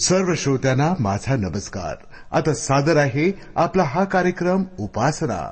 [0.00, 1.96] सर्व श्रोत्यांना माझा नमस्कार.
[2.32, 5.50] आता सादर आहे आपला हा कार्यक्रम उपासना.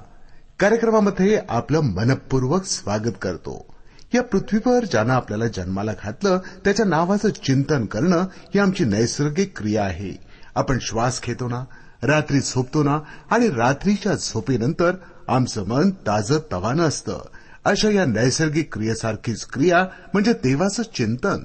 [0.59, 3.75] कार्यक्रमामध्ये आपलं मनपूर्वक स्वागत करतो.
[4.15, 10.13] या पृथ्वीवर ज्यानं आपल्याला जन्माला घातलं त्याच्या नावाचं चिंतन करणं ही आमची नैसर्गिक क्रिया आहे.
[10.55, 11.65] आपण श्वास घेतो ना
[12.03, 14.93] रात्री झोपतो ना आणि रात्रीच्या झोपेनंतर
[15.29, 17.19] आमचं मन ताजं तवानं असतं.
[17.65, 21.39] अशा या नैसर्गिक क्रियेसारखीच क्रिया म्हणजे देवाचं चिंतन.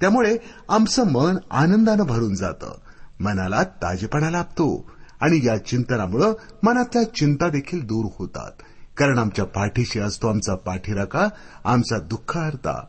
[0.00, 0.36] त्यामुळे
[0.68, 2.78] आमचं मन आनंदानं भरून जातं.
[3.20, 8.50] मनाला ताजेपणा लाभतो आणि या चिंतनामुळे मनातल्या चिंता देखील दूर होतात.
[8.96, 11.28] कारण आमच्या पाठीशी असतो आमचा पाठीराका
[11.64, 12.84] आमचा दुःख हरता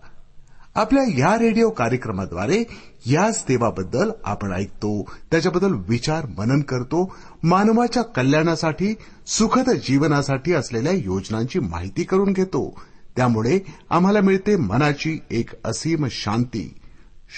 [0.75, 2.63] आपल्या या रेडिओ कार्यक्रमाद्वारे
[3.05, 8.95] याच देवाबद्दल आपण ऐकतो त्याच्याबद्दल विचार मनन करतो मानवाच्या कल्याणासाठी
[9.27, 12.79] सुखद जीवनासाठी असलेल्या योजनांची माहिती करून घेतो.
[13.15, 13.59] त्यामुळे
[13.89, 16.80] आम्हाला मिळते मनाची एक असीम शांती.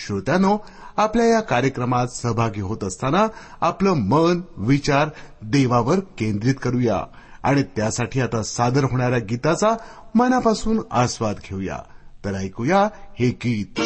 [0.02, 0.58] श्रोत्यानो
[0.98, 3.28] आपल्या या कार्यक्रमात सहभागी होत असताना
[3.62, 5.10] आपलं मन विचार
[5.42, 7.04] देवावर केंद्रित करूया.
[7.44, 9.76] आणि त्यासाठी आता सादर होणाऱ्या गीताचा
[10.16, 11.80] मनापासून आस्वाद घेऊया.
[12.26, 12.90] तर ऐकूया
[13.20, 13.82] हे गीत.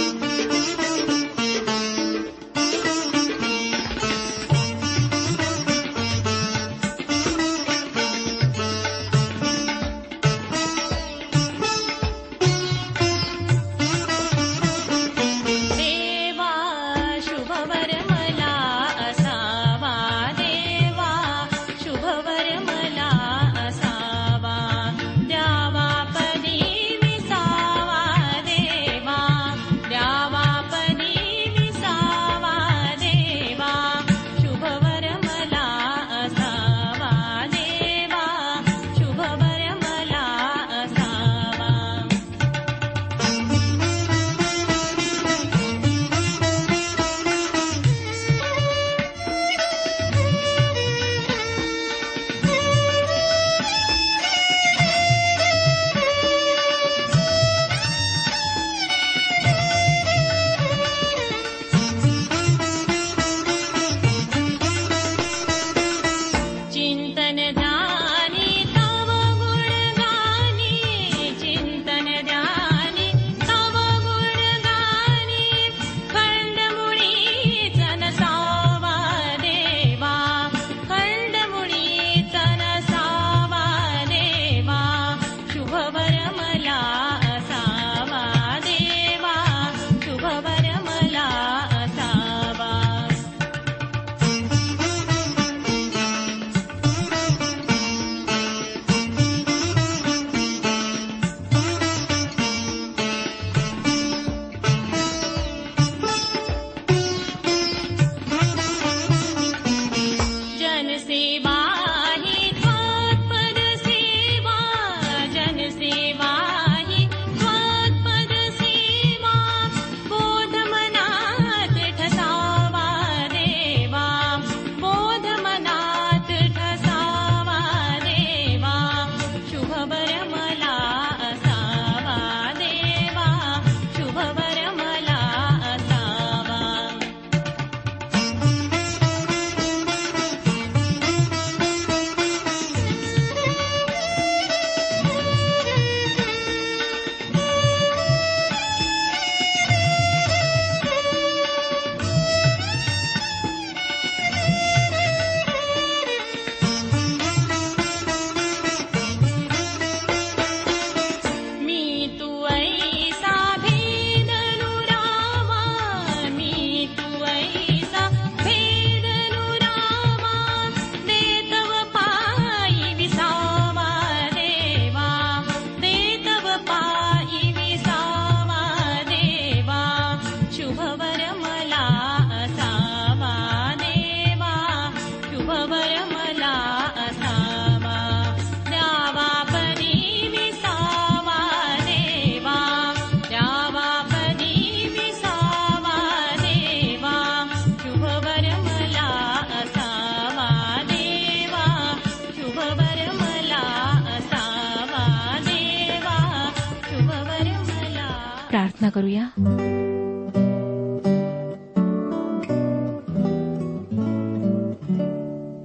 [208.58, 209.22] प्रार्थना करूया.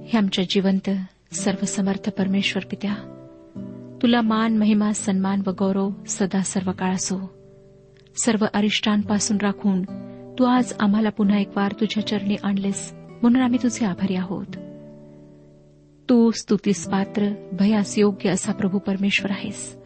[0.07, 0.89] हे आमच्या जिवंत
[1.31, 2.93] सर्वसमर्थ परमेश्वर पित्या
[4.01, 7.31] तुला मान महिमा सन्मान व गौरव सदा सर्व काळ असो.
[8.23, 9.81] सर्व अरिष्टांपासून राखून
[10.39, 14.47] तू आज आम्हाला पुन्हा एक वार तुझ्या चरणी आणलेस म्हणून आम्ही तुझे आभारी आहोत.
[16.09, 17.29] तू स्तुतीस पात्र
[17.59, 19.82] भयास योग्य असा प्रभू परमेश्वर आहेस.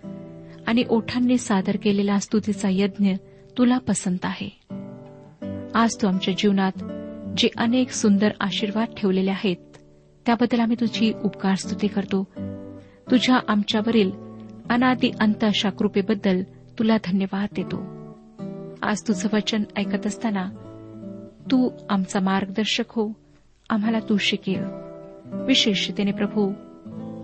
[0.67, 3.13] आणि ओठांनी सादर केलेला स्तुतीचा यज्ञ
[3.57, 4.59] तुला पसंत आहे.
[5.75, 6.71] आज तू आमच्या जीवनात
[7.37, 9.77] जे अनेक सुंदर आशीर्वाद ठेवलेले आहेत
[10.25, 12.23] त्याबद्दल आम्ही तुझी उपकार स्तुती करतो.
[13.11, 14.11] तुझ्या आमच्यावरील
[14.69, 16.43] अनादी अंत अशा कृपेबद्दल
[16.79, 17.83] तुला धन्यवाद देतो.
[18.81, 20.49] आज तुझं वचन ऐकत असताना
[21.51, 23.13] तू आमचा मार्गदर्शक हो
[23.69, 24.63] आम्हाला तू शिकेल
[25.47, 26.51] विशेषतेने प्रभू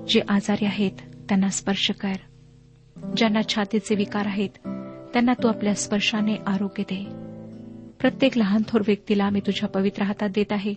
[0.09, 0.91] जे आजारी आहेत
[1.29, 2.13] त्यांना स्पर्श कर.
[3.17, 4.49] ज्यांना छातीचे विकार आहेत
[5.13, 7.05] त्यांना तू आपल्या स्पर्शाने आरोग्य दे.
[7.99, 10.73] प्रत्येक लहान थोर व्यक्तीला मी तुझ्या पवित्र हातात देत आहे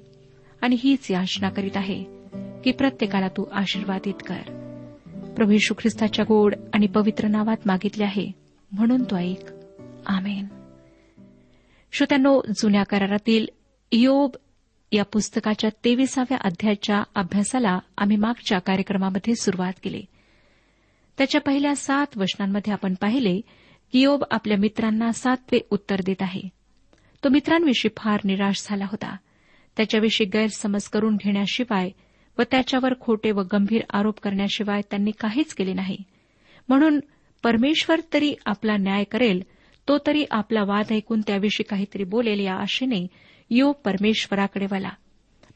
[0.63, 2.05] आणि हीच याचना करीत आहे
[2.65, 4.41] की प्रत्येकाला तू आशीर्वादित कर.
[5.37, 8.33] प्रभू यशू ख्रिस्ताच्या गोड आणि पवित्र नावात मागितले आहे
[8.73, 9.51] म्हणून तो ऐक.
[10.07, 10.47] आमेन.
[11.93, 13.47] श्रोत्यांनो जुन्या करारातील
[13.93, 14.31] योब
[14.93, 20.03] या पुस्तकाच्या तेविसाव्या अध्यायाच्या अभ्यासाला आम्ही मागच्या कार्यक्रमामध्ये सुरुवात केली.
[21.19, 23.41] त्याच्या पहिल्या सात वचनांमध्ये आपण पाहिले
[23.93, 26.41] की योब आपल्या मित्रांना सातवे उत्तर देत आहे.
[27.25, 29.17] तो मित्रांविषयी फार निराश झाला होता.
[29.77, 31.91] त्याच्याविषयी गैरसमज करून घेण्याशिवाय
[32.39, 35.97] व त्याच्यावर खोटे व गंभीर आरोप करण्याशिवाय त्यांनी काहीच केले नाही.
[36.69, 37.01] म्हणून
[37.43, 39.43] परमेश्वर तरी आपला न्याय करेल
[39.89, 43.07] तो तरी आपला वाद ऐकून त्याविषयी काहीतरी बोलेल या आशेने
[43.51, 44.91] यो परमेश्वराकडे वला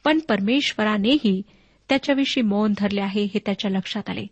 [0.04, 1.42] पण परमेश्वरानेही
[1.88, 4.26] त्याच्याविषयी मौन धरले आहे हे त्याच्या लक्षात आले.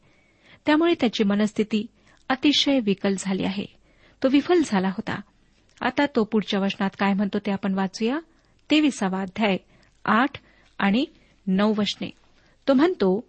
[0.66, 1.86] त्यामुळे त्याची मनस्थिती
[2.28, 3.64] अतिशय विकल झाली आहे.
[4.22, 5.20] तो विफल झाला होता.
[5.80, 8.18] आता तो पुढच्या वचनात काय म्हणतो ते आपण वाचूया.
[8.70, 9.56] तेविसावा अध्याय
[10.04, 10.30] आठ
[10.78, 11.04] आणि
[11.46, 12.10] नऊ वचने.
[12.68, 13.24] तो म्हणतो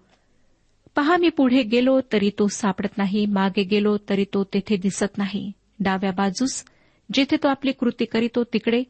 [0.95, 5.51] पहा मी पुढे गेलो तरी तो सापडत नाही मागे गेलो तरी तो तेथे दिसत नाही.
[5.79, 6.65] डाव्या बाजूस
[7.13, 8.83] जिथे तो आपली कृती करीतो तिकडे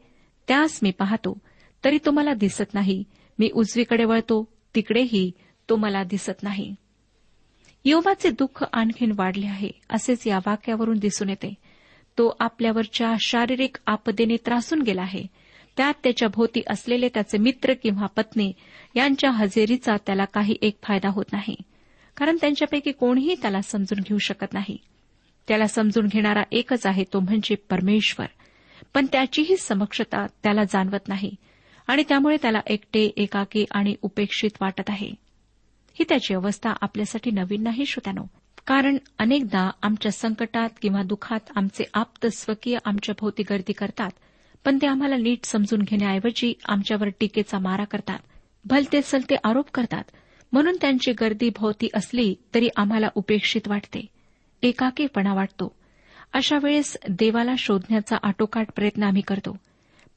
[0.48, 1.38] त्यास मी पाहतो.
[1.84, 3.04] तरी तो मला दिसत नाही.
[3.38, 5.32] मी उजवीकडे वळतो तिकडेही
[5.68, 6.74] तो मला दिसत नाही.
[7.84, 11.54] योबाचे दुःख आणखीन वाढले आहे असेच या वाक्यावरून दिसून येते.
[12.18, 15.22] तो आपल्यावरच्या शारीरिक आपदेने त्रासून गेला आहे.
[15.76, 18.52] त्यात त्याच्या भोवती असलेले त्याचे मित्र किंवा पत्नी
[18.96, 21.56] यांच्या हजेरीचा त्याला काही एक फायदा होत नाही
[22.16, 24.76] कारण त्यांच्यापैकी कोणीही त्याला समजून घेऊ शकत नाही.
[25.48, 28.26] त्याला समजून घेणारा एकच आहे तो म्हणजे परमेश्वर
[28.94, 31.34] पण त्याचीही समक्षता त्याला जाणवत नाही
[31.86, 35.29] आणि त्यामुळे त्याला एकटे एकाकी आणि उपेक्षित वाटत आहे.
[35.94, 38.26] ही त्याची अवस्था आपल्यासाठी नवीन नाही श्रोत्यानो.
[38.66, 44.10] कारण अनेकदा आमच्या संकटात किंवा दुःखात आमचे आप्त स्वकीय आमच्या भोवती गर्दी करतात
[44.64, 48.18] पण ते आम्हाला नीट समजून घेण्याऐवजी आमच्यावर टीकेचा मारा करतात.
[48.64, 50.04] भलते सलते आरोप करतात.
[50.52, 54.06] म्हणून त्यांची गर्दी भोवती असली तरी आम्हाला उपेक्षित वाटते.
[54.62, 55.76] एकाकीपणा वाटतो.
[56.32, 59.56] अशा वेळेस देवाला शोधण्याचा आटोकाट प्रयत्न आम्ही करतो.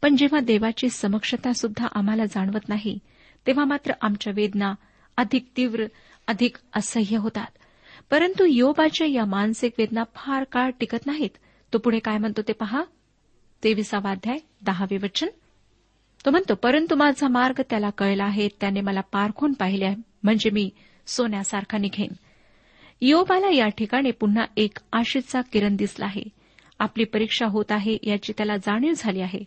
[0.01, 2.99] पण जेव्हा देवाची समक्षता सुद्धा आम्हाला जाणवत नाही
[3.47, 4.73] तेव्हा मात्र आमच्या वेदना
[5.17, 5.86] अधिक तीव्र
[6.27, 7.48] अधिक असह्य होतात.
[8.12, 11.29] परंतु योबाच्या या मानसिक वेदना फार काळ टिकत नाहीत.
[11.74, 12.84] तो पुढे काय म्हणतो ते पहा.
[13.63, 15.27] तेविसावाध्याय दहावे वचन.
[16.25, 20.70] तो म्हणतो परंतु माझा मार्ग त्याला कळला आहे त्याने मला पारखून पाहिले आहे म्हणजे मी
[21.08, 22.08] सोन्यासारखा निघेन.
[23.01, 26.24] योबाला या ठिकाणी पुन्हा एक आशेचा किरण दिसला आहे.
[26.79, 29.39] आपली परीक्षा होत आहे याची त्याला जाणीव झाली आहे.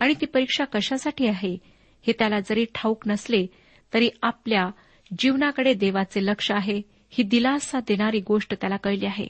[0.00, 1.58] आणि ती परीक्षा कशासाठी आहे
[2.06, 3.46] हे त्याला जरी ठाऊक नसले
[3.94, 4.70] तरी आपल्या
[5.18, 9.26] जीवनाकडे देवाचे लक्ष आहे ही दिलासा देणारी गोष्ट त्याला कळली आहे.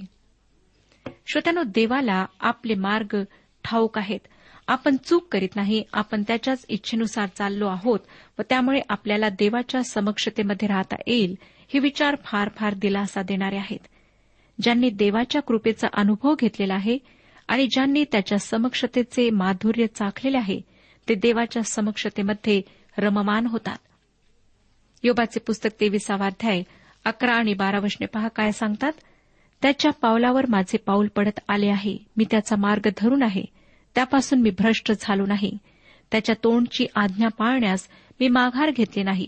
[1.26, 3.22] श्रोत्यानो देवाला आपले मार्ग
[3.64, 4.20] ठाऊक आहेत.
[4.68, 8.00] आपण चूक करीत नाही आपण त्याच्याच इच्छेनुसार चाललो आहोत
[8.38, 11.34] व त्यामुळे आपल्याला देवाच्या समक्षतेमध्ये राहता येईल
[11.72, 13.78] हे विचार फार फार दिलासा देणारे आहेत.
[14.62, 16.98] ज्यांनी देवाच्या कृपेचा अनुभव घेतलेला आहे
[17.48, 20.60] आणि ज्यांनी त्याच्या समक्षतेचे माधुर्य चाखलेले आहे
[21.08, 22.62] ते देवाच्या समक्षतेमध्ये
[22.98, 23.76] रममान होतात.
[25.02, 26.62] योबाचे पुस्तक तेविसावा अध्याय
[27.04, 28.92] अकरा आणि बारा वशने पहा काय सांगतात.
[29.62, 31.96] त्याच्या पावलावर माझे पाऊल पडत आले आहे.
[32.16, 33.44] मी त्याचा मार्ग धरून आहे.
[33.94, 35.58] त्यापासून मी भ्रष्ट झालो नाही.
[36.10, 37.88] त्याच्या तोंडची आज्ञा पाळण्यास
[38.20, 39.26] मी माघार घेतली नाही.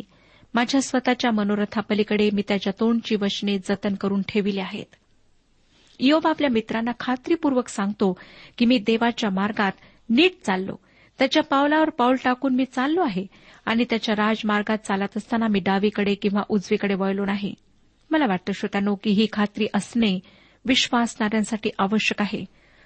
[0.54, 4.94] माझ्या स्वतःच्या मनोरथापलीकडे मी त्याच्या तोंडची वचने जतन करून ठेविली आहेत.
[6.00, 8.18] योब आपल्या मित्रांना खात्रीपूर्वक सांगतो
[8.58, 9.72] की मी देवाच्या मार्गात
[10.08, 10.76] नीट चाललो.
[11.18, 13.26] त्याच्या पावलावर पाऊल टाकून मी चाललो आहे
[13.66, 17.54] आणि त्याच्या राजमार्गात चालत असताना मी डावीकडे किंवा उजवीकडे वळलो नाही.
[18.10, 20.18] मला वाटतं श्रोत्यानो की ही खात्री असणे
[20.64, 22.44] विश्वासणाऱ्यांसाठी आवश्यक आहे.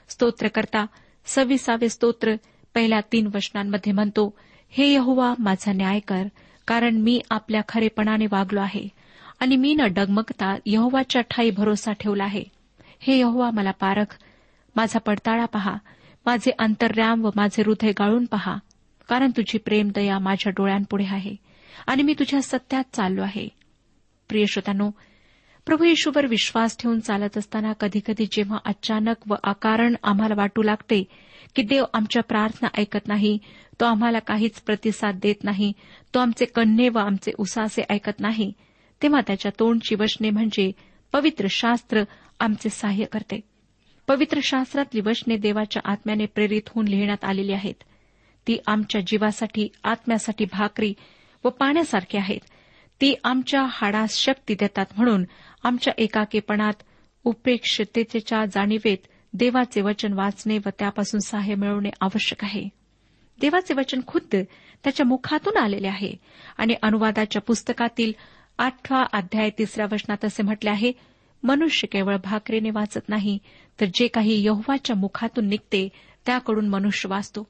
[0.08, 0.86] स्तोत्रकर्ता
[1.26, 2.34] सव्वीसावे स्तोत्र
[2.74, 4.38] पहिल्या तीन वचनांमध्ये म्हणतो
[4.70, 6.22] हे यहुवा माझा न्याय कर
[6.66, 8.88] कारण मी आपल्या खरेपणाने वागलो आहे
[9.40, 12.44] आणि मी न डगमगता यहोवाच्या ठाई भरोसा ठेवला आहे.
[13.00, 14.18] हे यहोवा मला पारख
[14.76, 15.76] माझा पडताळा पहा
[16.28, 18.56] माझे अंतर्याम व माझे हृदय गाळून पहा
[19.08, 21.34] कारण तुझी प्रेम दया माझ्या डोळ्यांपुढे आहे
[21.86, 23.48] आणि मी तुझ्या सत्यात चाललो आहे.
[24.28, 24.90] प्रिय श्रोतांनो
[25.66, 31.02] प्रभू येशूवर विश्वास ठेवून चालत असताना कधीकधी जेव्हा अचानक व अकारण आम्हाला वाटू लागते
[31.56, 33.38] की देव आमच्या प्रार्थना ऐकत नाही
[33.80, 35.72] तो आम्हाला काहीच प्रतिसाद देत नाही
[36.14, 38.52] तो आमचे कन्ने व आमचे उसासे ऐकत नाही
[39.02, 40.70] तेव्हा त्याच्या तोंडची वचने म्हणजे
[41.12, 42.02] पवित्र शास्त्र
[42.40, 43.40] आमचे सहाय्य करते.
[44.08, 47.74] पवित्र शास्त्रातली वचने देवाच्या आत्म्याने प्रेरित होऊन लिहिण्यात आलेली आहेत.
[48.46, 50.94] ती आमच्या जीवासाठी आत्म्यासाठी भाकरी
[51.44, 52.40] व पाण्यासारखी आहेत.
[53.00, 55.24] ती आमच्या हाडास शक्ती देतात म्हणून
[55.64, 56.72] आमच्या एकाकीपणात
[57.24, 58.98] उपेक्षतेच्या जाणीवेत
[59.32, 62.68] देवाचे वचन वाचणे व त्यापासून सहाय्य मिळवणे आवश्यक आहे.
[63.40, 64.36] देवाचे वचन खुद्द
[64.84, 66.12] त्याच्या मुखातून आलेले आहे.
[66.58, 68.12] आणि अनुवादाच्या पुस्तकातील
[68.58, 70.92] आठवा अध्याय तिसऱ्या वचनात असे म्हटले आहे
[71.42, 73.38] मनुष्य केवळ भाकरीने वाचत नाही
[73.80, 75.88] तर जे काही यहोवाच्या मुखातून निघते
[76.26, 77.46] त्याकडून मनुष्य वाचतो.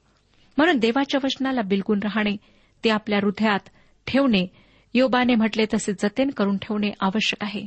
[0.57, 2.37] म्हणून देवाच्या वचनाला बिलगून राहणे
[2.83, 3.69] ते आपल्या हृदयात
[4.07, 4.47] ठेवणे
[4.93, 7.65] योबाने म्हटले तसे जतन करून ठेवणे आवश्यक आहे.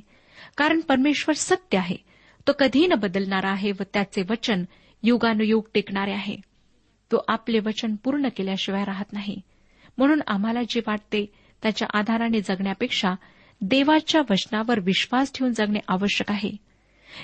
[0.57, 1.97] कारण परमेश्वर सत्य आहे.
[2.47, 4.65] तो कधी न बदलणारा आहे व त्याचे वचन
[5.03, 6.37] युगानुयुग टिकणारे आहे.
[7.13, 9.41] तो आपले वचन पूर्ण केल्याशिवाय राहत नाही.
[9.99, 13.15] म्हणून आम्हाला जे वाटते त्याच्या आधाराने जगण्यापेक्षा
[13.65, 16.51] देवाच्या वचनावर विश्वास ठेवून जगणे आवश्यक आहे.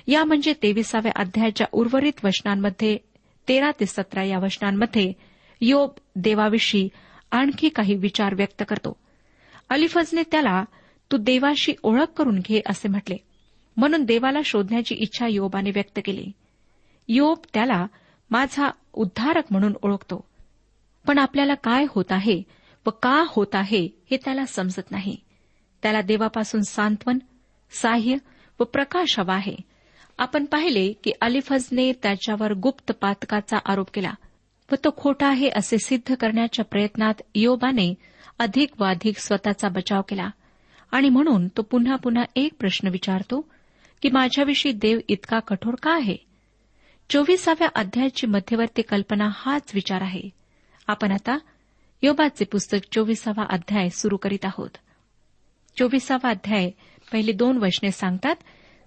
[0.07, 2.99] या म्हणजे तेविसाव्या अध्यायाच्या उर्वरित वचनांमध्ये
[3.49, 5.12] तेरा ते सतरा या वचनांमध्ये
[5.61, 6.88] योब देवाविषयी
[7.30, 8.97] आणखी काही विचार व्यक्त करतो.
[9.71, 10.64] अलिफजने त्याला
[11.12, 13.16] तू देवाशी ओळख करून घे असे म्हटले.
[13.76, 16.33] म्हणून देवाला शोधण्याची इच्छा योबाने व्यक्त केली.
[17.09, 17.87] योब त्याला
[18.30, 20.25] माझा उद्धारक म्हणून ओळखतो.
[21.07, 22.42] पण आपल्याला काय होत आहे
[22.87, 25.16] व का होत आहे हे त्याला समजत नाही.
[25.82, 27.18] त्याला देवापासून सांत्वन
[27.70, 28.16] साह्य
[28.61, 29.56] व प्रकाश हवा आहे.
[30.18, 34.12] आपण पाहिले की अलिफजने त्याच्यावर गुप्त पातकाचा आरोप केला
[34.73, 37.94] व तो खोटा आहे असे सिद्ध करण्याच्या प्रयत्नात योबाने
[38.38, 40.30] अधिक व अधिक स्वतःचा बचाव केला.
[40.90, 43.49] आणि म्हणून तो पुन्हा पुन्हा एक प्रश्न विचारतो
[44.02, 46.16] की माझ्याविषयी देव इतका कठोर का आहे?
[47.11, 50.30] चोवीसाव्या अध्यायाची मध्यवर्ती कल्पना हाच विचार आहे.
[50.87, 51.38] आपण आता
[52.02, 54.70] योबाचे पुस्तक चोवीसावा अध्याय सुरू करीत आहोत.
[55.78, 56.70] चोवीसावा अध्याय.
[57.12, 58.37] पहिली दोन वचने सांगतात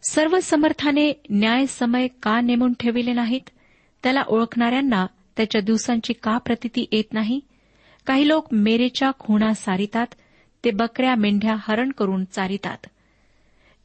[0.10, 3.50] सर्व समर्थाने न्याय समय का नेमून ठेविले नाहीत?
[4.03, 5.07] त्याला ओळखणाऱ्यांना
[5.38, 7.39] त्याच्या दिवसांची का प्रतिती येत नाही?
[8.05, 10.07] काही लोक मेरेच्या खुणा सारितात
[10.63, 12.77] ते बकऱ्या मेंढ्या हरण करून चारितात.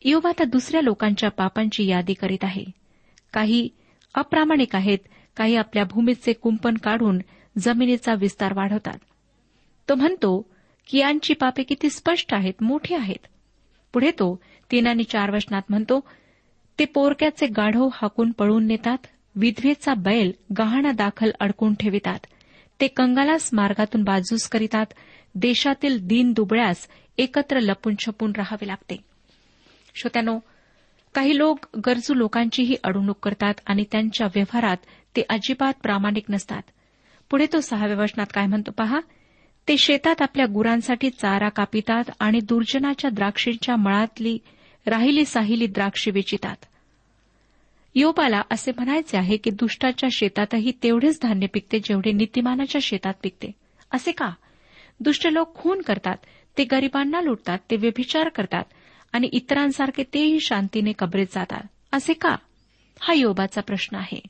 [0.05, 2.65] योब आता दुसऱ्या लोकांच्या पापांची यादी करीत आहे.
[3.33, 3.69] काही
[4.15, 4.99] अप्रामाणिक आहेत
[5.37, 7.19] काही आपल्या भूमीचे कुंपण काढून
[7.59, 8.99] जमिनीचा विस्तार वाढवतात.
[9.89, 10.56] तो म्हणतो
[10.87, 13.27] कियांची पापे किती स्पष्ट आहेत मोठी आहेत.
[13.93, 14.41] पुढे तो
[14.71, 16.01] तीन आणि चार वचनात म्हणतो
[16.79, 22.19] ते पोरक्याचे गाढव हाकून पळून नेतात विधवेचा बैल गहाणा दाखल अडकून ठेवितात.
[22.81, 24.87] ते कंगालास मार्गातून बाजूस करीतात
[25.35, 26.89] देशातील दीन दुबळ्यास
[27.19, 28.97] एकत्र लपून छपून राहावे लागते.
[29.95, 30.39] श्रोत्यानो
[31.15, 34.77] काही लोक गरजू लोकांचीही अडवणूक करतात आणि त्यांच्या व्यवहारात
[35.17, 36.63] ते अजिबात प्रामाणिक नसतात.
[37.31, 39.01] पुढे तो सहाव्या वचनात काय म्हणतो पहा
[39.69, 44.39] ते शेतात आपल्या गुरांसाठी चारा कापितात आणि दुर्जनाच्या द्राक्षींच्या मळातली
[44.87, 46.57] राहिली साहिली द्राक्षी वेचितात.
[47.95, 53.51] योबाला असे म्हणायचे आहे की दुष्टाच्या शेतातही तेवढेच धान्य पिकते जेवढे नीतिमानाच्या शेतात पिकते.
[53.91, 54.31] असे का?
[55.01, 56.17] दुष्ट लोक खून करतात
[56.59, 58.65] ते गरिबांना लुटतात ते व्यभिचार करतात
[59.13, 61.63] आणि इतरांसारखे तेही शांतीने कबरेत जातात.
[61.93, 62.37] असे का?
[63.01, 64.21] हा योबाचा प्रश्न आहे.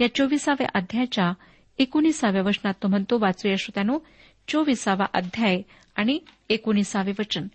[0.00, 1.32] या चोवीसाव्या अध्यायाच्या
[1.78, 3.98] एकोणीसाव्या वचनात तो म्हणतो वाचूया श्रोत्यानो
[4.48, 5.62] चोवीसावा अध्याय
[5.96, 7.46] आणि एकोणीसावे वचन.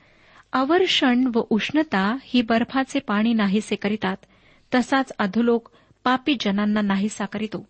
[0.53, 4.17] अवर्षण व उष्णता ही बर्फाचे पाणी नाहीसे करीतात
[4.75, 5.69] तसाच अधोलोक
[6.03, 7.65] पापी जनांना नाहीसा करीतो.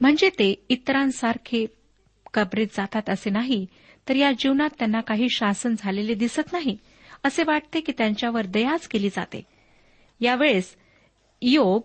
[0.00, 1.66] म्हणजे ते इतरांसारखे
[2.34, 3.66] कबरेत जातात असे नाही
[4.08, 6.76] तर या जीवनात त्यांना काही शासन झालेले दिसत नाही
[7.24, 9.42] असे वाटते की त्यांच्यावर दयाच केली जाते.
[10.20, 10.76] यावेळेस
[11.42, 11.82] योब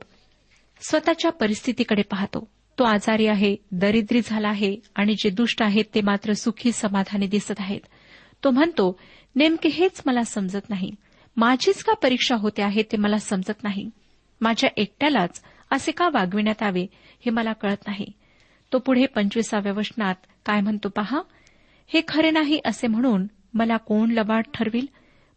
[0.89, 2.52] स्वतःच्या परिस्थितीकडे पाहतो.
[2.79, 7.53] तो आजारी आहे दरिद्री झाला आहे आणि जे दुष्ट आहेत ते मात्र सुखी समाधानी दिसत
[7.59, 7.81] आहेत.
[8.43, 8.99] तो म्हणतो
[9.35, 10.91] नेमके हेच मला समजत नाही.
[11.37, 13.89] माझीच का परीक्षा होते आहे ते मला समजत नाही.
[14.41, 16.87] माझ्या एकट्यालाच असे का वागविण्यात यावे
[17.25, 18.05] हे मला कळत नाही.
[18.73, 20.15] तो पुढे पंचवीसाव्या वचनात
[20.45, 21.21] काय म्हणतो पहा
[21.87, 24.85] हे खरे नाही असे म्हणून मला कोण लबाड ठरविल?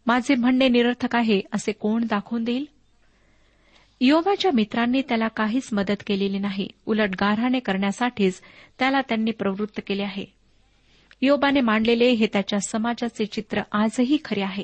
[0.05, 2.65] माझे म्हणणे निरर्थक आहे असे कोण दाखवून देईल?
[4.01, 6.67] योबाच्या मित्रांनी त्याला काहीच मदत केलेली नाही.
[6.85, 8.41] उलट गारहाणे करण्यासाठीच
[8.79, 10.25] त्याला त्यांनी प्रवृत्त केले आहे.
[11.21, 14.63] योबाने मांडलेले हे त्याच्या समाजाचे चित्र आजही खरे आहे.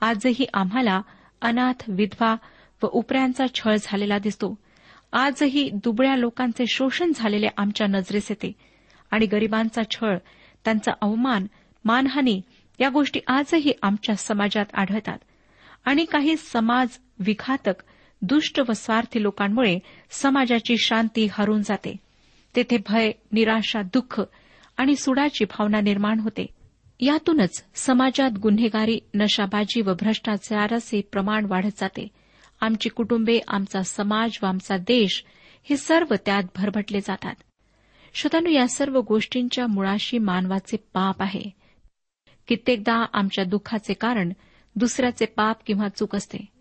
[0.00, 1.02] आजही आम्हाला
[1.42, 2.36] अनाथ विधवा
[2.82, 4.58] व उपऱ्यांचा छळ झालेला दिसतो.
[5.12, 8.52] आजही दुबळ्या लोकांचे शोषण झालेले आमच्या नजरेस येते.
[9.10, 10.18] आणि गरिबांचा छळ
[10.64, 11.46] त्यांचा अवमान
[11.84, 12.42] मानहानी
[12.80, 15.18] या गोष्टी आजही आमच्या समाजात आढळतात.
[15.84, 17.82] आणि काही समाज विघातक
[18.22, 19.78] दुष्ट व स्वार्थी लोकांमुळे
[20.10, 21.96] समाजाची शांती हरून जाते.
[22.56, 24.22] तेथे भय निराशा दुःख
[24.76, 26.46] आणि सुडाची भावना निर्माण होते.
[27.00, 32.08] यातूनच समाजात गुन्हेगारी नशाबाजी व भ्रष्टाचाराचे प्रमाण वाढत जाते.
[32.60, 35.24] आमची कुटुंबे आमचा समाज व आमचा देश
[35.62, 37.34] हे सर्व त्यात भरभटले जातात.
[38.14, 41.42] श्रोतानु या सर्व गोष्टींच्या मुळाशी मानवाचे पाप आहे.
[42.48, 44.32] कित्येकदा आमच्या दुःखाचे कारण
[44.76, 46.59] दुसऱ्याचे पाप किंवा चूक असते.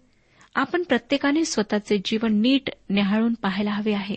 [0.59, 4.15] आपण प्रत्येकाने स्वतःचे जीवन नीट न्याहाळून पाहायला हवे आहे.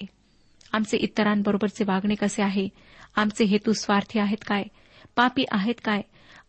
[0.72, 2.68] आमचे इतरांबरोबरचे वागणे कसे आहे?
[3.16, 4.62] आमचे हेतू स्वार्थी आहेत काय?
[5.16, 6.00] पापी आहेत काय?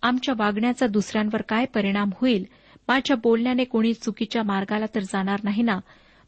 [0.01, 2.45] आमच्या वागण्याचा दुसऱ्यांवर काय परिणाम होईल?
[2.87, 5.79] माझ्या बोलण्याने कोणी चुकीच्या मार्गाला तर जाणार नाही ना?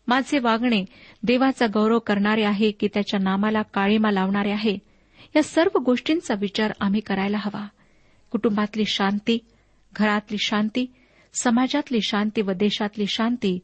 [0.08, 0.86] माझे वागणे
[1.24, 4.78] देवाचा गौरव करणारे आहे की त्याच्या नामाला काळीमा लावणारे आहे?
[5.36, 7.68] या सर्व गोष्टींचा विचार आम्ही करायला हवा.
[8.32, 9.38] कुटुंबातली शांती
[9.96, 10.86] घरातली शांती
[11.42, 13.60] समाजातली शांती व देशातली शांती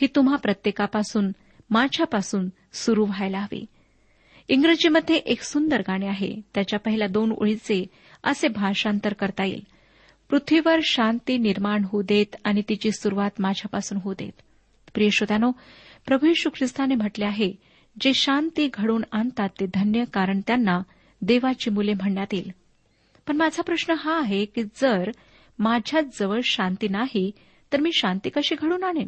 [0.00, 1.32] ही तुम्हा प्रत्येकापासून
[1.70, 3.66] माझ्यापासून सुरू व्हायला हवी.
[4.48, 6.40] इंग्रजीमध्ये एक सुंदर गाणे आहे.
[6.54, 7.86] त्याच्या पहिल्या दोन ओळीचे
[8.24, 9.66] असे भाषांतर करता येईल.
[10.30, 14.42] पृथ्वीवर शांती निर्माण होऊ देत आणि तिची सुरुवात माझ्यापासून होऊ देत.
[14.94, 15.50] प्रिय श्रोत्यानो
[16.06, 17.52] प्रभू यशू ख्रिस्ताने म्हटले आहे
[18.00, 20.80] जे शांती घडवून आणतात ते धन्य कारण त्यांना
[21.22, 22.50] देवाची मुले म्हणण्यात येईल.
[23.26, 25.10] पण माझा प्रश्न हा आहे की जर
[25.62, 27.32] माझ्याच जवळ शांती नाही
[27.72, 29.06] तर मी शांती कशी घडून आणेन?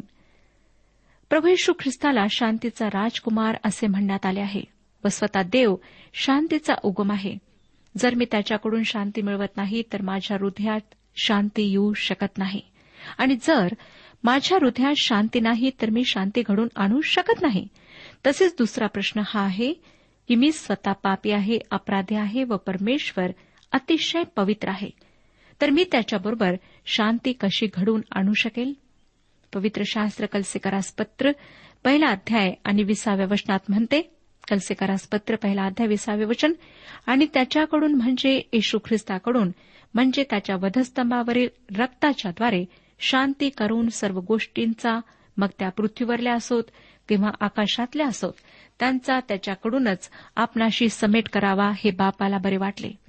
[1.29, 4.61] प्रभू येशू ख्रिस्ताला शांतीचा राजकुमार असे म्हणण्यात आले आहे
[5.03, 5.75] व स्वतः देव
[6.13, 7.37] शांतीचा उगम आहे.
[7.97, 10.81] जर मी त्याच्याकडून शांती मिळवत नाही तर माझ्या हृदयात
[11.15, 12.61] शांती येऊ शकत नाही.
[13.17, 13.67] आणि जर
[14.23, 17.67] माझ्या हृदयात शांती नाही तर मी शांती घडून आणू शकत नाही.
[18.27, 19.73] तसेच दुसरा प्रश्न हा आहे
[20.27, 23.31] की मी स्वतः पापी आहे अपराधी आहे व परमेश्वर
[23.71, 24.89] अतिशय पवित्र आहे.
[25.61, 28.73] तर मी त्याच्याबरोबर शांती कशी घडून आणू शकेल?
[29.53, 31.31] पवित्र शास्त्र कलसेकरास पत्र
[31.83, 34.01] पहिला अध्याय आणि विसाव्या वचनात म्हणते
[34.51, 36.53] कलसेकरास पत्र पहिला अध्याय विसावे वचन
[37.07, 39.51] आणि त्याच्याकडून म्हणजे येशू ख्रिस्ताकडून
[39.93, 42.65] म्हणजे त्याच्या वधस्तंभावरील रक्ताच्याद्वारे
[42.99, 44.99] शांती करून सर्व गोष्टींचा
[45.37, 46.63] मग त्या पृथ्वीवरल्या असोत
[47.09, 48.33] किंवा आकाशातल्या असोत
[48.79, 53.04] त्यांचा त्याच्याकडूनच आपणाशी समेट करावा हे बापाला बरे वाटले.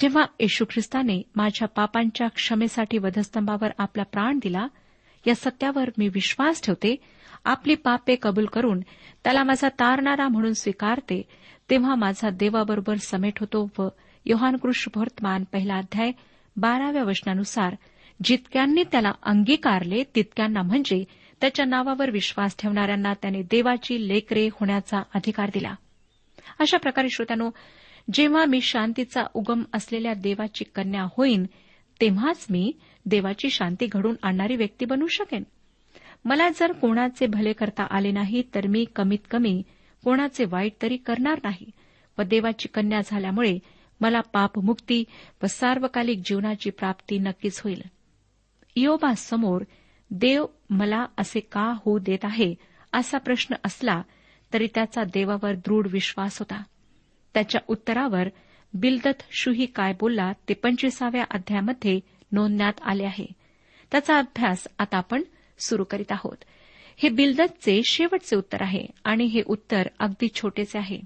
[0.00, 4.66] जेव्हा येशू ख्रिस्ताने माझ्या पापांच्या क्षमेसाठी वधस्तंभावर आपला प्राण दिला
[5.26, 6.96] या सत्यावर मी विश्वास ठेवते
[7.44, 8.80] आपली पापे कबूल करून
[9.24, 11.22] त्याला माझा तारणारा म्हणून स्वीकारते
[11.70, 13.88] तेव्हा माझा देवाबरोबर समेट होतो व
[14.26, 16.12] योहानकृष्ण वर्तमान पहिला अध्याय
[16.56, 17.74] बाराव्या वचनानुसार
[18.24, 21.04] जितक्यांनी त्याला अंगीकारले तितक्यांना म्हणजे
[21.40, 25.74] त्याच्या नावावर विश्वास ठेवणाऱ्यांना त्याने देवाची लेकरे होण्याचा अधिकार दिला.
[26.60, 27.50] अशा प्रकारे श्रोत्यानो
[28.12, 31.46] जेव्हा मी शांतीचा उगम असलेल्या देवाची कन्या होईन
[32.00, 32.72] तेव्हाच मी
[33.06, 35.42] देवाची शांती घडून आणणारी व्यक्ती बनू शकेन.
[36.24, 39.62] मला जर कोणाचे भले करता आले नाही तर मी कमीत कमी
[40.04, 41.70] कोणाचे वाईट तरी करणार नाही.
[42.18, 43.58] व देवाची कन्या झाल्यामुळे
[44.00, 45.04] मला पापमुक्ती
[45.42, 47.82] व सार्वकालिक जीवनाची प्राप्ती नक्कीच होईल.
[48.76, 49.62] इयोबासमोर
[50.10, 52.54] देव मला असे का होऊ देत आहे?
[52.92, 54.02] असा प्रश्न असला
[54.52, 56.62] तरी त्याचा देवावर दृढ विश्वास होता.
[57.34, 58.28] त्याच्या उत्तरावर
[58.74, 62.00] बिलदत शुही काय बोलला ते पंचवीसाव्या अध्यायामध्ये
[62.32, 63.26] नोंदण्यात आले आहे.
[63.90, 65.22] त्याचा अभ्यास आता आपण
[65.58, 66.36] सुरू करीत आहोत.
[66.96, 71.00] हे बिलदतचे शेवटचे उत्तर आहे आणि हे उत्तर अगदी छोटेचे आहे.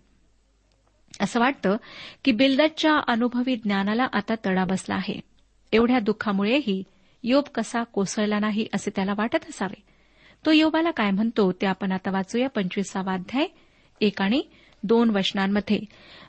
[1.21, 1.77] असं वाटतं
[2.25, 5.21] की बिलदतच्या अनुभवी ज्ञानाला आता तडा बसला आहे.
[5.73, 6.83] एवढ्या दुःखामुळेही
[7.23, 9.83] योब कसा कोसळला नाही असे त्याला वाटत असावे.
[10.47, 12.49] तो योबाला काय म्हणतो ते आपण आता वाचूया.
[12.49, 13.47] पंचवीसावा अध्याय
[14.01, 14.43] एक आणि
[14.83, 15.81] दोन वचनांमध्ये.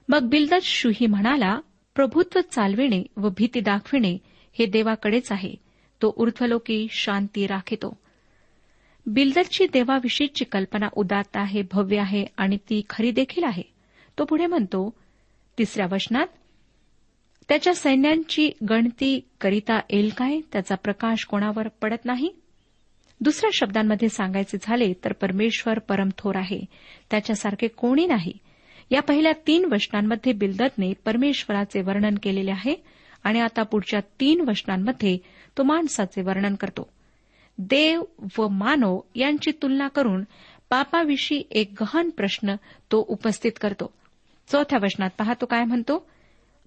[0.10, 1.60] मग बिलदत शुही म्हणाला
[1.96, 4.18] प्रभुत्व चालविणे व भीती दाखविणे
[4.60, 5.56] हे देवाकडेच आहे.
[6.02, 7.98] तो ऊर्ध्वलोकी शांती राखितो.
[9.06, 13.64] बिल्दरची देवाविषयीची कल्पना उदात्त आहे भव्य आहे आणि ती खरी देखील आहे.
[14.20, 14.94] तो पुढे म्हणतो
[15.58, 16.28] तिसऱ्या वचनात
[17.50, 20.40] त्याच्या सैन्यांची गणती करिता येईल काय?
[20.54, 22.34] त्याचा प्रकाश कोणावर पडत नाही?
[23.22, 26.66] दुसऱ्या शब्दांमध्ये सांगायचे झाले तर परमेश्वर परमथोर आहे.
[27.12, 28.34] त्याच्यासारखे कोणी नाही.
[28.92, 32.76] या पहिल्या तीन वचनांमध्ये बिल्दतने परमेश्वराचे वर्णन केलेले आहे
[33.24, 35.18] आणि आता पुढच्या तीन वचनांमध्ये
[35.58, 36.90] तो माणसाचे वर्णन करतो.
[37.58, 38.04] देव
[38.38, 40.24] व मानव यांची तुलना करून
[40.70, 42.56] पापाविषयी एक गहन प्रश्न
[42.92, 43.94] तो उपस्थित करतो.
[44.48, 46.10] चौथ्या वचनात पहा तो काय म्हणतो?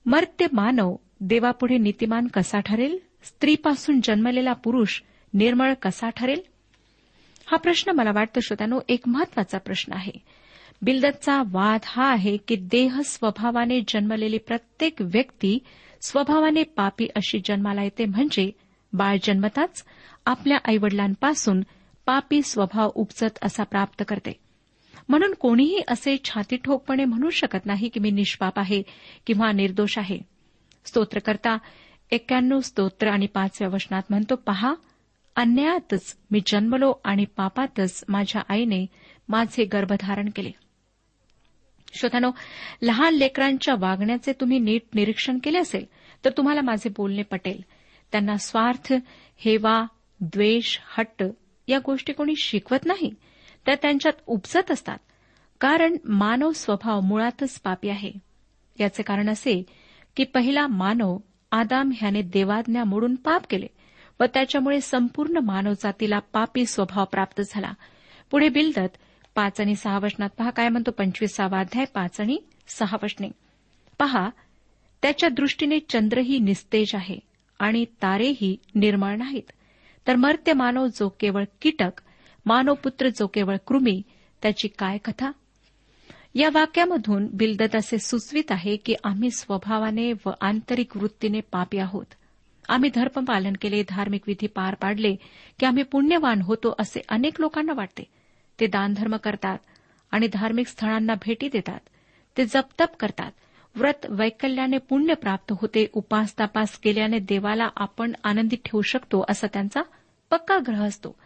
[0.07, 2.99] मर्त्य मानव देवापुढे नीतिमान कसा ठरेल?
[3.25, 5.03] स्त्रीपासून जन्मलेला पुरुष
[5.35, 6.41] निर्मळ कसा ठरेल?
[7.47, 10.13] हा प्रश्न मला वाटतं श्रोत्यानो एक महत्त्वाचा प्रश्न आहे.
[10.83, 15.59] बिल्दतचा वाद हा आहे की देह स्वभावाने जन्मलेली प्रत्येक व्यक्ती
[16.03, 18.51] स्वभावाने पापी अशी जन्माला येते म्हणजे
[18.93, 19.85] बाळ जन्मताच
[20.27, 21.61] आपल्या आईवडिलांपासून
[22.07, 24.33] पापी स्वभाव उपजत असा प्राप्त करते.
[25.09, 28.83] म्हणून कोणीही असे छाती ठोकपणे म्हणू शकत नाही की मी निष्पाप आहे
[29.27, 30.19] किंवा निर्दोष आहे.
[30.85, 31.59] स्तोत्रकर्ता
[32.11, 34.75] एक्क्याण्णव स्तोत्र आणि पाचव्या वचनात म्हणतो पहा
[35.37, 38.87] अन्यायातच मी जन्मलो आणि पापातच माझ्या आईने
[39.29, 40.51] माझे गर्भधारण केले.
[41.95, 42.31] श्रोतानो
[42.83, 45.85] लहान लेकरांच्या वागण्याचे तुम्ही नीट निरीक्षण केले असेल
[46.25, 47.61] तर तुम्हाला माझे बोलणे पटेल.
[48.13, 48.93] त्यांना स्वार्थ
[49.37, 49.87] हेवा
[50.21, 51.25] द्वेष हट्ट
[51.69, 53.15] या गोष्टी कोणी शिकवत नाही.
[53.67, 54.99] त्या त्यांच्यात उपजत असतात.
[55.61, 58.13] कारण मानव स्वभाव मुळातच पापी आहे.
[58.81, 59.63] याचे कारण असे
[60.17, 61.19] की पहिला मानव
[61.53, 63.67] आदाम ह्याने देवाज्ञा मोडून पाप केले.
[64.21, 67.73] व त्याच्यामुळे संपूर्ण मानवजातीला पापी स्वभाव प्राप्त झाला.
[68.31, 68.97] पुढे बिलदत
[69.35, 73.29] पाच आणि सहा वचनात पहा काय म्हणतो पंचवीसावा अध्याय पाच आणि सहा वचने.
[73.99, 74.31] पहा
[75.03, 77.19] त्याच्या दृष्टीने चंद्रही निस्तेज आहे
[77.59, 79.53] आणि तारेही निर्मळ नाहीत.
[80.07, 82.01] तर मर्त्य मानव जो केवळ कीटक
[82.47, 84.03] मानवपुत्र जो केवळ कृमी
[84.43, 85.31] त्याची काय कथा?
[86.35, 92.07] या वाक्यामधून बिलदत असे सुचवित आहे की आम्ही स्वभावाने व आंतरिक वृत्तीने पापी आहोत.
[92.71, 95.15] आम्ही धर्मपालन केले धार्मिक विधी पार पाडले
[95.59, 98.03] की आम्ही पुण्यवान होतो असे अनेक लोकांना वाटते.
[98.61, 99.59] ते दानधर्म करतात
[100.11, 101.81] आणि धार्मिक स्थळांना भेटी देतात.
[102.37, 103.33] ते जपतप करतात.
[103.75, 109.83] व्रत वैकल्याने पुण्य प्राप्त होते उपास तपास केल्याने देवाला आपण आनंदित ठेवू शकतो असा त्यांचा
[110.31, 111.17] पक्का ग्रह असतो.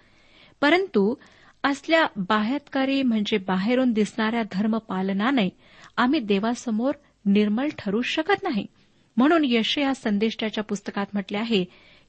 [0.61, 1.14] परंतु
[1.62, 5.48] असल्या बाह्यत्कारी म्हणजे बाहेरून दिसणाऱ्या धर्मपालनाने
[5.96, 6.92] आम्ही देवासमोर
[7.24, 8.66] निर्मल ठरू शकत नाही.
[9.16, 11.64] म्हणून यशया संदेष्टाच्या पुस्तकात म्हटले आहे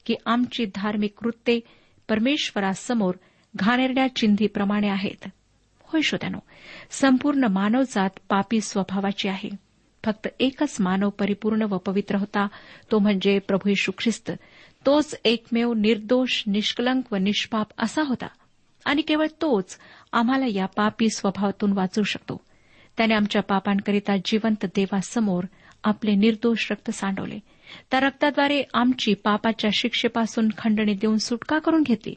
[0.06, 1.60] की आमची धार्मिक कृत्ये
[2.08, 3.14] परमेश्वरासमोर
[3.56, 5.28] घाणेरड्या चिंधीप्रमाणे आहेत.
[5.80, 6.38] होय श्रोत्यानो
[6.90, 9.48] संपूर्ण मानवजात पापी स्वभावाची आहे.
[10.04, 12.48] फक्त एकच मानव परिपूर्ण व पवित्र होता
[12.90, 14.32] तो म्हणजे प्रभू यशू ख्रिस्त.
[14.86, 18.26] तोच एकमेव निर्दोष निष्कलंक व निष्पाप असा होता.
[18.84, 19.78] आणि केवळ तोच
[20.12, 22.40] आम्हाला या पापी स्वभावातून वाचू शकतो.
[22.96, 25.44] त्याने आमच्या पापांकरिता जिवंत देवासमोर
[25.86, 27.38] आपले निर्दोष रक्त सांडवले.
[27.90, 32.14] त्या रक्ताद्वारे आमची पापाच्या शिक्षेपासून खंडणी देऊन सुटका करून घेतली.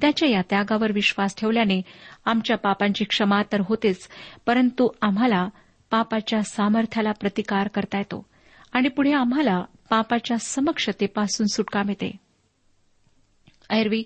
[0.00, 1.82] त्याच्या या त्यागावर विश्वास ठेवल्याने
[2.24, 4.08] आमच्या पापांची क्षमा तर होतेच
[4.46, 5.48] परंतु आम्हाला
[5.90, 8.26] पापाच्या सामर्थ्याला प्रतिकार करता येतो
[8.72, 12.16] आणि पुढे आम्हाला पापाच्या समक्षतेपासून सुटका मिळते.
[13.70, 14.02] ऐरवी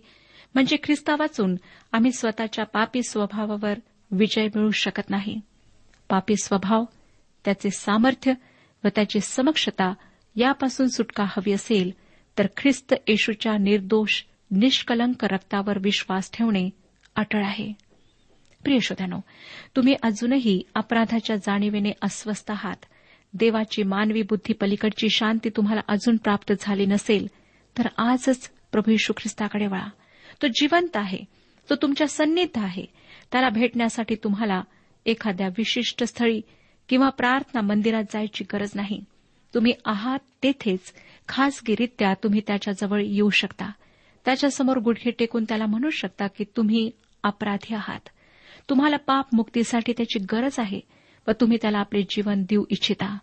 [0.54, 1.56] म्हणजे ख्रिस्ता वाचून
[1.92, 3.74] आम्ही स्वतःच्या पापी स्वभावावर
[4.10, 5.40] विजय मिळू शकत नाही.
[6.08, 6.84] पापी स्वभाव
[7.44, 8.32] त्याचे सामर्थ्य
[8.84, 9.94] व त्याची समक्षता
[10.36, 11.90] यापासून सुटका हवी असेल
[12.38, 16.70] तर ख्रिस्त येशूच्या निर्दोष निष्कलंक रक्तावर विश्वास ठेवणे
[17.16, 17.72] अटळ आहे.
[18.64, 19.20] प्रिय श्रोत्यानो
[19.76, 22.76] तुम्ही अजूनही अपराधाच्या जाणीवेने अस्वस्थ आहात.
[23.34, 27.26] देवाची मानवी बुद्धी पलीकडची शांती तुम्हाला अजून प्राप्त झाली नसेल
[27.78, 29.88] तर आजच प्रभू यशू ख्रिस्ताकडे वळा.
[30.42, 31.18] तो जिवंत आहे.
[31.70, 32.84] तो तुमच्या सन्निध आहे.
[33.32, 34.62] त्याला भेटण्यासाठी तुम्हाला
[35.06, 36.40] एखाद्या विशिष्ट स्थळी
[36.90, 39.04] किंवा प्रार्थना मंदिरात जायची गरज नाही.
[39.54, 40.80] तुम्ही आहात तेथेच
[41.28, 43.70] खासगीरित्या तुम्ही त्याच्याजवळ येऊ शकता.
[44.24, 46.90] त्याच्यासमोर गुडघे टेकून त्याला म्हणू शकता की तुम्ही
[47.22, 48.08] अपराधी आहात.
[48.68, 50.80] तुम्हाला पाप मुक्तीसाठी त्याची गरज आहे
[51.28, 53.18] व तुम्ही त्याला आपले जीवन देऊ इच्छिता.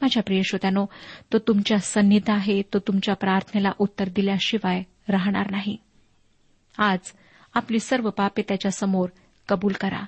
[0.00, 0.86] माझ्या प्रिय श्रोत्यानो
[1.32, 5.76] तो तुमच्या सन्निध आहे तो तुमच्या प्रार्थनेला उत्तर दिल्याशिवाय राहणार नाही.
[6.78, 6.98] आज
[7.54, 9.08] आपली सर्व पापे त्याच्यासमोर
[9.48, 10.02] कबूल करा.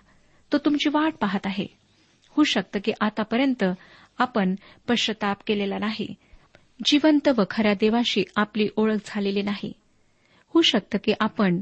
[0.53, 1.82] तो तुमची वाट पाहत आहे.
[2.33, 3.65] होऊ शकतं की आतापर्यंत
[4.19, 4.55] आपण
[4.89, 6.15] पश्चाताप केलेला नाही.
[6.85, 9.73] जिवंत व खऱ्या देवाशी आपली ओळख झालेली नाही.
[10.47, 11.61] होऊ शकतं की आपण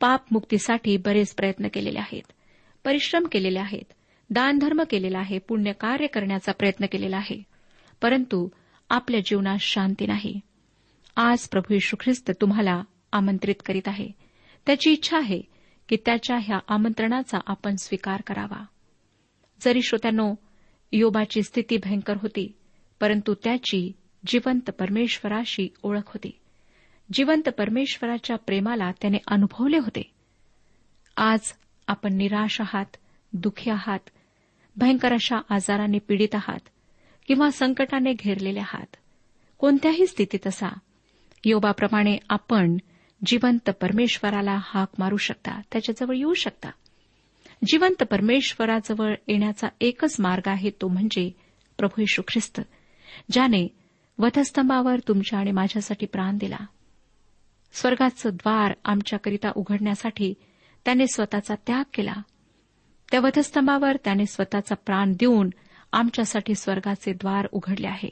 [0.00, 2.32] पापमुक्तीसाठी बरेच प्रयत्न केलेले आहेत.
[2.84, 3.92] परिश्रम केलेले आहेत.
[4.30, 5.38] दानधर्म केलेला आहे.
[5.38, 7.42] पुण्य कार्य करण्याचा प्रयत्न केलेला आहे.
[8.02, 8.48] परंतु
[8.90, 10.40] आपल्या जीवनात शांती नाही.
[11.16, 14.08] आज प्रभू यशू ख्रिस्त तुम्हाला आमंत्रित करीत आहे.
[14.66, 15.40] त्याची इच्छा आहे
[15.88, 18.64] की त्याच्या ह्या आमंत्रणाचा आपण स्वीकार करावा.
[19.60, 20.34] जरी श्रोत्यानो
[20.92, 22.56] योबाची स्थिती भयंकर होती
[23.00, 23.92] परंतु त्याची
[24.26, 26.38] जिवंत परमेश्वराशी ओळख होती.
[27.12, 30.10] जिवंत परमेश्वराच्या प्रेमाला त्याने अनुभवले होते.
[31.16, 31.52] आज
[31.86, 32.96] आपण निराश आहात
[33.32, 34.10] दुःखी आहात
[34.76, 36.68] भयंकर अशा आजाराने पीडित आहात
[37.26, 38.96] किंवा संकटाने घेरलेले आहात.
[39.58, 40.78] कोणत्याही स्थितीत असा
[41.44, 42.76] योबाप्रमाणे आपण
[43.26, 46.70] जिवंत परमेश्वराला हाक मारू शकता त्याच्याजवळ येऊ शकता.
[47.64, 51.30] जिवंत परमेश्वराजवळ येण्याचा एकच मार्ग आहे तो म्हणजे
[51.78, 52.60] प्रभू यशू ख्रिस्त
[53.30, 53.68] ज्याने
[54.18, 56.56] वधस्तंभावर तुमच्या आणि माझ्यासाठी प्राण दिला.
[57.72, 60.34] स्वर्गाचं द्वार आमच्याकरिता उघडण्यासाठी
[60.84, 62.14] त्याने स्वतःचा त्याग केला.
[63.10, 65.50] त्या वधस्तंभावर त्याने स्वतःचा प्राण देऊन
[65.92, 68.08] आमच्यासाठी स्वर्गाचे द्वार उघडले आहे.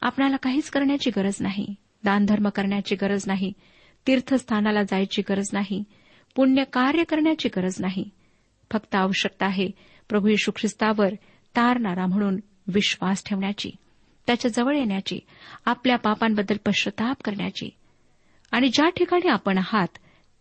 [0.00, 1.74] आपणाला काहीच करण्याची गरज नाही
[2.04, 3.52] दानधर्म करण्याची गरज नाही
[4.06, 5.84] तीर्थस्थानाला जायची गरज नाही
[6.36, 8.10] पुण्य कार्य करण्याची गरज नाही.
[8.72, 9.70] फक्त आवश्यकता आहे.
[10.08, 11.14] प्रभू येशू ख्रिस्तावर
[11.56, 13.70] तारणारा म्हणून विश्वास ठेवण्याची
[14.26, 15.18] त्याच्याजवळ येण्याची
[15.64, 17.70] आपल्या पापांबद्दल पश्चाताप करण्याची.
[18.50, 19.88] आणि ज्या ठिकाणी आपण आहात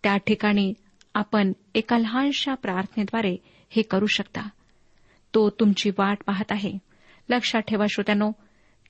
[0.03, 0.73] त्या ठिकाणी
[1.13, 3.37] आपण एका लहानशा प्रार्थनेद्वारे
[3.69, 4.49] हे करू शकता.
[5.33, 6.73] तो तुमची वाट पाहत आहे.
[7.29, 8.31] लक्षात ठेवा श्रोत्यानो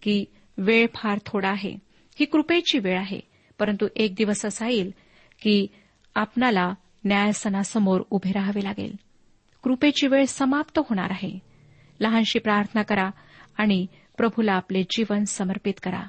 [0.01, 0.25] की
[0.57, 1.71] वेळ फार थोडा आहे.
[2.19, 3.19] ही कृपेची वेळ आहे.
[3.59, 4.93] परंतु एक दिवस असा येईल
[5.41, 5.67] की
[6.15, 6.73] आपणाला
[7.05, 8.95] न्यायसनासमोर उभे राहावे लागेल.
[9.63, 11.39] कृपेची वेळ समाप्त होणार आहे.
[11.99, 13.09] लहानशी प्रार्थना करा
[13.57, 13.85] आणि
[14.17, 16.03] प्रभूला आपले जीवन समर्पित करा.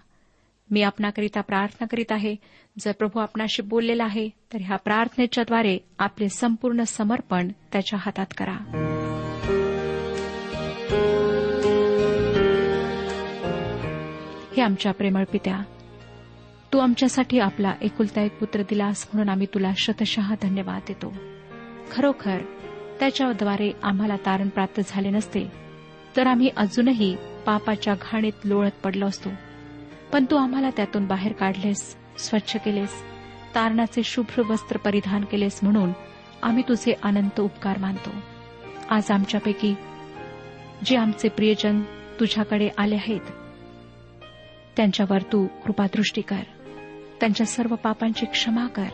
[0.71, 2.37] मी आपणाकरिता प्रार्थना करीत आहे.
[2.79, 8.87] जर प्रभू आपणाशी बोललेला आहे तर ह्या प्रार्थनेच्याद्वारे आपले संपूर्ण समर्पण त्याच्या हातात करा.
[14.57, 15.61] हे आमच्या प्रेमळ पित्या
[16.73, 21.15] तू आमच्यासाठी आपला एकुलता एक पुत्र दिलास म्हणून आम्ही तुला शतशः धन्यवाद देतो.
[21.93, 22.39] खरोखर
[23.01, 25.47] त्याच्याद्वारे आम्हाला तारण प्राप्त झाले नसते
[26.17, 29.29] तर आम्ही अजूनही पापाच्या घाणीत लोळत पडलो असतो.
[30.13, 32.91] पण तू आम्हाला त्यातून बाहेर काढलेस स्वच्छ केलेस
[33.55, 35.93] तारणाचे शुभ्र वस्त्र परिधान केलेस म्हणून
[36.43, 38.11] आम्ही तुझे अनंत उपकार मानतो.
[38.91, 39.75] आज आमच्यापैकी
[40.85, 41.81] जे आमचे प्रियजन
[42.21, 43.21] तुझ्याकडे आले आहेत
[44.77, 46.43] त्यांच्यावर तू कृपादृष्टी कर.
[47.21, 48.89] त्यांच्या सर्व पापांची क्षमा कर.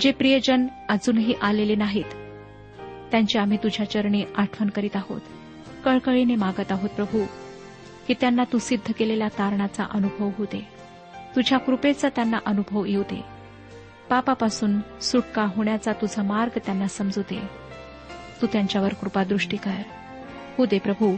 [0.00, 2.19] जे प्रियजन अजूनही आलेले नाहीत
[3.10, 5.20] त्यांची आम्ही तुझ्या चरणी आठवण करीत आहोत.
[5.84, 7.24] कळकळीने मागत आहोत प्रभू
[8.08, 10.68] की त्यांना तू सिद्ध केलेल्या तारणाचा अनुभव होऊ दे.
[11.36, 13.24] तुझ्या कृपेचा त्यांना अनुभव येऊ दे.
[14.10, 17.42] पापापासून सुटका होण्याचा तुझा मार्ग त्यांना समजू दे.
[18.42, 19.82] तू त्यांच्यावर कृपादृष्टी कर.
[20.58, 21.16] हो दे प्रभू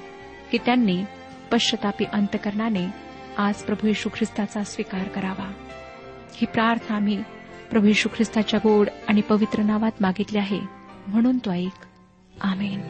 [0.50, 1.04] की त्यांनी
[1.52, 2.86] पश्चतापी अंतकरणाने
[3.38, 5.52] आज प्रभू येशू ख्रिस्ताचा स्वीकार करावा.
[6.34, 7.22] ही प्रार्थना आम्ही
[7.70, 10.81] प्रभू येशू ख्रिस्ताच्या गोड आणि पवित्र नावात मागितली आहे.
[11.06, 11.86] म्हणून तो ऐक.
[12.40, 12.80] आमेन.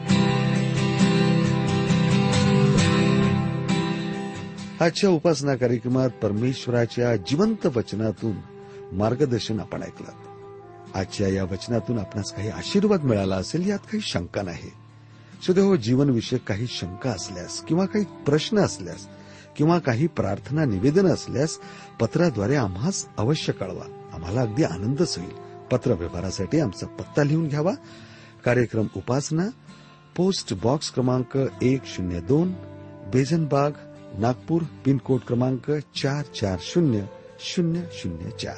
[4.81, 8.35] आजच्या उपासना कार्यक्रमात परमेश्वराच्या जिवंत वचनातून
[8.91, 10.11] मार्गदर्शन आपण ऐकलं.
[10.95, 14.71] आजच्या या वचनातून आपणास काही आशीर्वाद मिळाला असेल यात काही शंका नाही.
[15.45, 19.07] सुदैव जीवनविषयक काही शंका असल्यास किंवा काही प्रश्न असल्यास
[19.57, 21.59] किंवा काही प्रार्थना निवेदन असल्यास
[21.99, 24.09] पत्राद्वारे आम्हास अवश्य कळवा.
[24.13, 25.43] आम्हाला अगदी आनंदच होईल.
[25.71, 27.71] पत्र व्यवहारासाठी आमचा पत्ता लिहून घ्यावा.
[28.45, 29.49] कार्यक्रम उपासना
[30.15, 32.51] पोस्ट बॉक्स क्रमांक एक शून्य दोन
[33.13, 33.71] बेजनबाग
[34.19, 37.05] नागपूर पिनकोड क्रमांक चार चार शून्य
[37.39, 38.57] शून्य शून्य चार.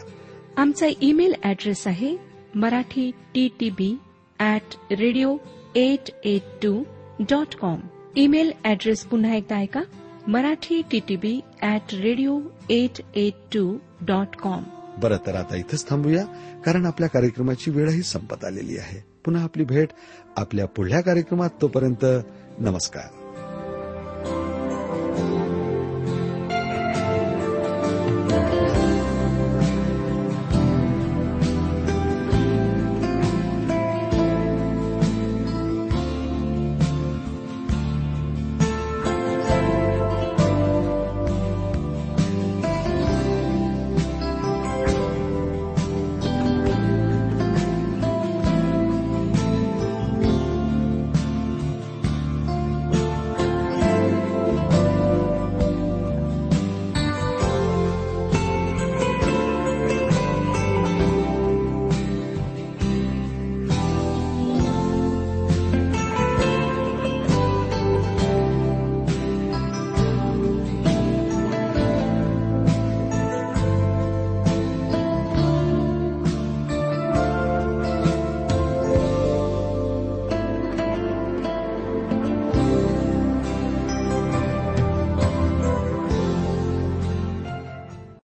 [0.57, 2.15] आमचा ईमेल अॅड्रेस आहे
[2.55, 3.95] Marathi T T B
[4.39, 5.37] at radio
[5.75, 6.83] eight eight two
[7.19, 7.79] dot com.
[8.17, 9.81] Email address पुन्हा एकदा ऐका
[10.27, 14.63] Marathi T T B at radio eight eight two dot com.
[15.01, 16.23] बरं तर आता इथंच थांबूया
[16.65, 19.14] कारण आपल्या कार्यक्रमाची वेळही संपत आलेली आहे.
[19.25, 19.89] पुन्हा आपली भेट
[20.37, 22.05] आपल्या पुढल्या कार्यक्रमात तोपर्यंत
[22.59, 23.24] नमस्कार.